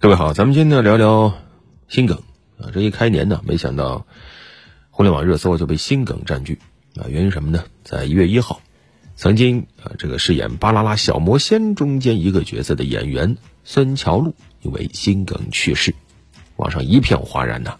[0.00, 1.34] 各位好，咱们今天呢聊聊
[1.88, 2.22] 心梗
[2.56, 2.70] 啊。
[2.72, 4.06] 这一开年呢，没想到
[4.90, 6.60] 互联网热搜就被心梗占据
[6.94, 7.08] 啊。
[7.08, 7.64] 原因什么呢？
[7.82, 8.60] 在一月一号，
[9.16, 15.92] 曾经啊这个饰演《巴啦啦小魔仙》中间一个角色的演员孙乔璐因为心梗去世，
[16.54, 17.76] 网上一片哗然呐。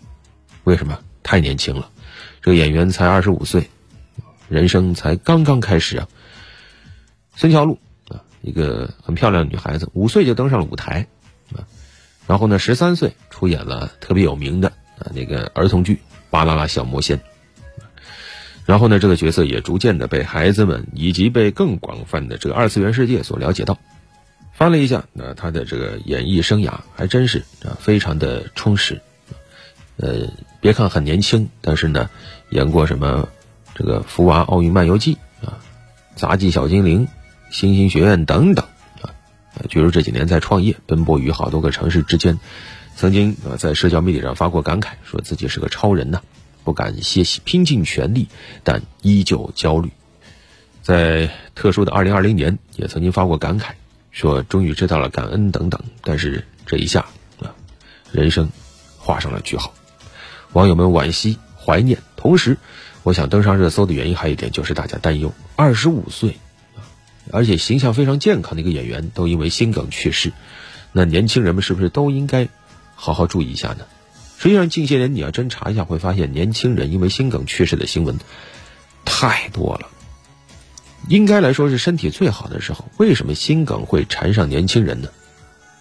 [0.64, 0.98] 为什么？
[1.22, 1.88] 太年轻了，
[2.42, 3.70] 这个演员才二十五岁，
[4.48, 6.08] 人生才刚刚开始啊。
[7.36, 7.78] 孙乔璐
[8.08, 11.06] 啊，一个很漂亮的女孩子，五岁就登上了舞台。
[12.28, 15.94] 然后呢，十三岁出演了特别有名的啊那个儿童剧
[16.30, 17.18] 《巴啦啦小魔仙》，
[18.66, 23.78] 然后呢，这个角色也逐渐的被孩子们以及被更广泛的这个二次元世界所了解到。
[24.52, 29.00] 翻了一下，那他的这个演艺生涯还真是啊非常的充实。
[29.96, 30.28] 呃，
[30.60, 32.10] 别看很年轻，但是呢，
[32.50, 33.28] 演过什么
[33.74, 35.58] 这个《福娃奥运漫游记》啊，
[36.20, 37.06] 《杂技小精灵》
[37.50, 38.66] 《星星学院》等等。
[39.54, 42.38] 啊据说这几年在创业，奔波于好多个城市之间，
[42.96, 46.20] 曾经啊在社交媒体上发过感慨，说自己是个超人呐，
[46.64, 48.28] 不敢歇息，拼尽全力，
[48.62, 49.90] 但依旧焦虑。
[50.82, 53.72] 在特殊的二零二零年，也曾经发过感慨，
[54.10, 55.82] 说终于知道了感恩等等。
[56.02, 57.06] 但是这一下
[57.40, 57.54] 啊，
[58.12, 58.48] 人生
[58.96, 59.74] 画上了句号。
[60.52, 62.56] 网友们惋惜、怀念，同时，
[63.02, 66.36] 我想登上热搜的原因还有一点就是大家担忧：二十五岁。
[67.32, 70.32] 而且形象非常健康的一个演员都因为心梗去世，
[70.92, 72.48] 那年轻人们是不是都应该
[72.94, 73.84] 好好注意一下呢？
[74.38, 78.18] 实际上，近些年你要真查一下，会发现年轻人因为心梗去世的新闻
[79.04, 79.88] 太多了。
[81.08, 85.08] 应该来说是身体最好的时候，为什么心梗会缠上年轻人呢？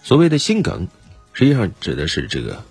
[0.02, 0.88] 所谓的心梗，
[1.32, 2.64] 实际上指的是这个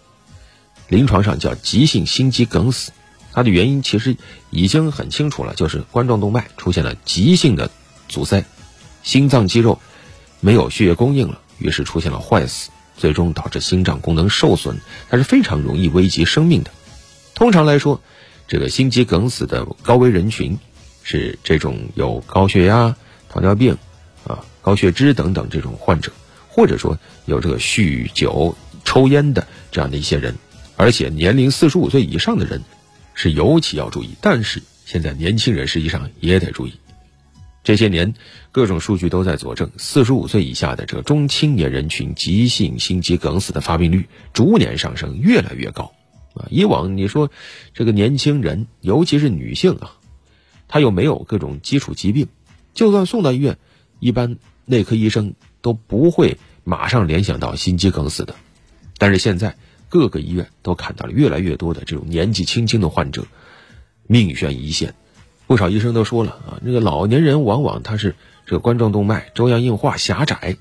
[0.89, 2.91] 临床上叫急性心肌梗死，
[3.31, 4.17] 它的原因其实
[4.49, 7.69] 已经很清楚了，就是冠状动脉出现了急性的
[8.09, 8.43] 阻塞。
[9.07, 9.79] 心脏肌肉
[10.41, 16.71] 没有血液供应了，于是出现了坏死，最终导致心脏功能受损，它是非常容易危及生命的。
[17.33, 18.01] 通常来说，
[18.49, 20.59] 这个心肌梗死的高危人群
[21.03, 22.97] 是这种有高血压、
[23.29, 23.77] 糖尿病
[24.25, 26.11] 啊、高血脂等等这种患者，
[26.49, 30.35] 或者说有这个酗酒、抽烟的这样的一些人，
[30.75, 32.61] 而且年龄四十五岁以上的人
[33.13, 34.17] 是尤其要注意。
[34.19, 36.73] 但是现在年轻人实际上也得注意。
[37.67, 38.13] 这些年，
[38.53, 45.91] 各种数据都在佐证，四十五岁以下的这个中青年人群急性心肌梗死的发病率逐年上升，越来越高。
[46.33, 47.29] 啊，以往你说
[47.73, 49.97] 这个年轻人，尤其是女性啊，
[50.69, 52.29] 她又没有各种基础疾病，
[52.73, 53.57] 就算送到医院，
[53.99, 58.35] 一般内科医生都不会马上联想到心肌梗死的。
[58.97, 59.57] 但是现在
[59.89, 63.25] 各个医院都看到了越来越多的这种年纪轻轻的患者，
[64.07, 64.95] 命悬一线。
[65.47, 68.15] 不少医生都说了啊，那个老年人往往他是
[68.45, 70.57] 这个冠状动脉粥样硬化狭窄，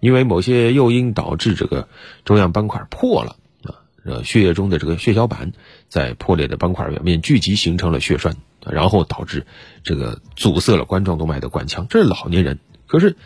[0.00, 1.86] 因为某些诱因导致这个
[2.24, 5.52] 粥样斑块破了啊，血液中的这个血小板
[5.88, 8.34] 在破裂的斑块表面聚集，形成了血栓，
[8.66, 9.46] 然后导致
[9.84, 11.86] 这个阻塞了冠状动脉的管腔。
[11.90, 13.16] 这是老年人，可是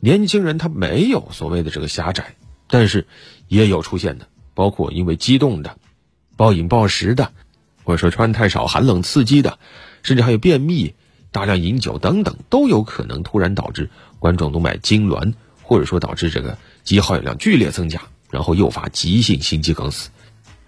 [0.00, 2.36] 年轻人他没有所谓的这个狭窄，
[2.68, 3.06] 但是
[3.48, 5.76] 也有出现的，包括因为激动的、
[6.38, 7.32] 暴饮暴食的，
[7.84, 9.58] 或者说穿太少、寒冷刺激的。
[10.04, 10.94] 甚至还有便秘、
[11.32, 20.10] 大量饮酒等等，都有可能突然导致冠状动脉痉挛，或者说导致这个肌耗氧量剧烈增加，然后诱发急性心肌梗死，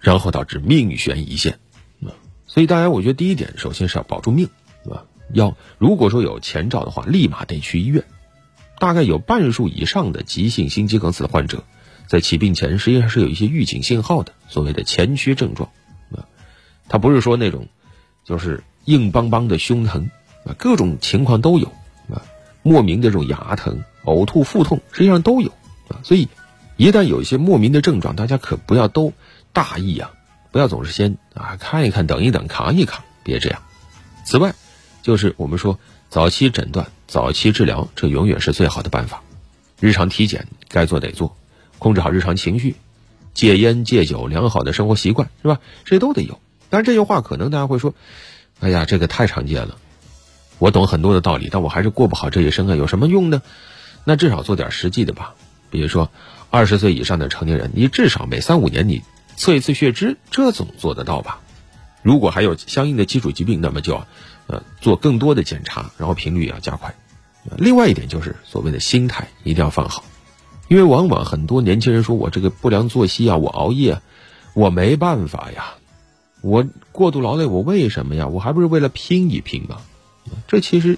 [0.01, 1.59] 然后导致命悬一线。
[2.01, 2.11] 啊，
[2.47, 4.49] 所以大家，我觉得第一点，首先是要保住命，
[4.83, 5.05] 对吧？
[5.33, 8.03] 要如果说有前兆的话，立马得去医院。
[8.79, 11.63] 大概有半数以上的急性心肌梗死的患者，
[12.07, 15.69] 在起病前实际上是有一些预警信号的，所谓的前驱症状。
[16.11, 16.25] 啊，
[16.89, 17.67] 他不是说那种，
[18.25, 18.63] 就是。
[18.87, 20.09] 硬邦邦的胸疼，
[20.45, 21.67] 啊，各种情况都有，
[22.09, 22.23] 啊，
[22.63, 25.51] 莫名的这种牙疼、呕吐、腹痛，实际上都有，
[25.89, 26.29] 啊，所以
[26.77, 29.11] 一旦有一些莫名的症状，大家可不要都
[29.51, 30.13] 大意啊，
[30.51, 33.61] 不要总是先啊看一看、等一等、扛一扛，别这样。
[34.23, 34.55] 此外，
[35.03, 35.77] 就是我们说
[36.09, 39.21] 早期诊断、早期治疗，这永远是最好的办法。
[39.81, 41.35] 日常体检该做得做，
[41.77, 42.77] 控制好日常情绪，
[43.33, 45.59] 戒烟戒酒，良好的生活习惯是吧？
[45.83, 46.39] 这都得有。
[46.69, 47.93] 但是这句话可能大家会说。
[48.59, 49.77] 哎呀，这个太常见了，
[50.57, 53.41] 我懂很多的道理，但我还是过不好这一生啊，有什么用呢？
[54.03, 55.35] 那至少做点实际的吧，
[55.69, 56.09] 比如说
[56.49, 59.03] 二十岁以上的成年人，你至少每三五年你
[59.35, 61.39] 测一次血脂，这总做得到吧？
[62.01, 64.01] 如果还有相应的基础疾病，那么就
[64.47, 66.95] 呃做更多的检查，然后频率也要加快。
[67.57, 70.03] 另外一点就是所谓的心态一定要放好，
[70.67, 74.01] 因为往往很多年轻人说我这个不良作息啊，我熬夜，
[74.53, 75.75] 我没办法呀。
[76.47, 78.27] 我过度劳累，我为什么呀？
[78.27, 79.81] 我还不是为了拼一拼吗？
[80.47, 80.97] 这其实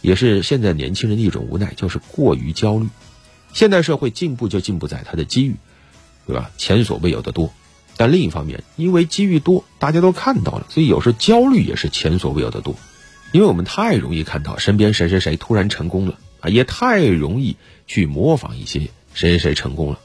[0.00, 2.88] 也是现在年轻人的一种无奈，就是过于焦虑。
[3.52, 5.54] 现代社会进步就进步在它的机遇，
[6.26, 6.50] 对吧？
[6.58, 7.52] 前所未有的多。
[7.96, 12.74] 但另一方面，因为机遇多，大家都看到了，所以有时候焦虑也是前所未有的多。
[13.30, 17.56] 因为我们太容易看到身边谁谁谁突然成功了啊，也太容易
[17.86, 18.80] 去模仿一些
[19.14, 20.00] 谁谁谁成功了。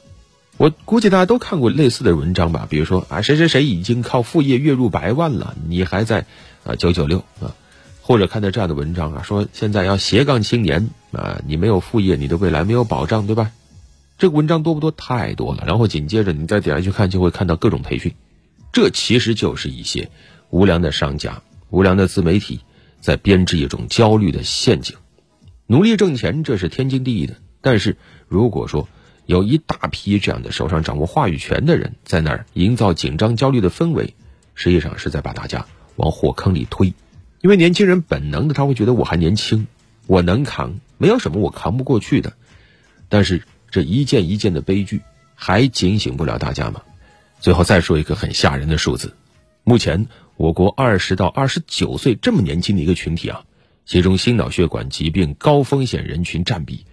[0.58, 6.26] 我估计大家都看过类似的文章吧，比如说啊，谁谁谁已经靠副业月入百万了，你还在
[6.64, 7.54] 啊九九六啊，
[8.02, 13.52] 或者看到这样的文章啊，说现在要斜杠青年啊，你没有副业，你的未来没有保障，对吧？
[14.18, 14.90] 这个文章多不多？
[14.90, 15.62] 太多了。
[15.64, 18.12] 然后紧接着你再点下去看，就会看到各种培训，
[18.72, 20.10] 这其实就是一些
[20.50, 21.40] 无良的商家、
[21.70, 22.58] 无良的自媒体
[23.00, 24.96] 在编织一种焦虑的陷阱。
[25.68, 27.36] 努力挣钱，这是天经地义的。
[27.60, 27.96] 但是
[28.26, 28.88] 如果说
[29.28, 34.14] 有一大批这样的手上掌握话语权的人在那儿营造紧张、焦虑的氛围，
[34.54, 35.66] 实际上是在把大家
[35.96, 36.94] 往火坑里推。
[37.40, 39.66] 因为年轻人本能的他会觉得我还年轻，
[40.06, 42.32] 我能扛，没有什么我扛不过去的。
[43.08, 43.42] 但是。
[43.70, 45.02] 这一件一件的悲剧
[45.34, 46.80] 还警醒不了大家吗？
[47.38, 49.12] 最后再说一个很吓人的数字：
[49.62, 50.06] 目前
[50.38, 53.44] 我国二十到二十九岁这么年轻的一个群体啊，
[53.84, 56.86] 其中心脑血管疾病高风险人群占比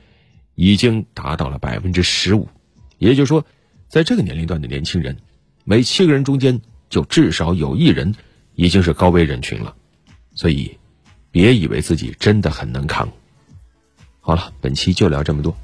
[0.56, 2.48] 已经达到了百分之十五。
[2.98, 3.46] 也就是说，
[3.88, 5.18] 在这个年龄段的年轻人，
[5.64, 6.60] 每七个人中间
[6.90, 8.16] 就至少有一人
[8.56, 9.76] 已经是高危人群了。
[10.34, 10.78] 所以，
[11.32, 13.12] 别以为自己真的很能扛。
[14.20, 15.56] 好了，本期就聊这么多。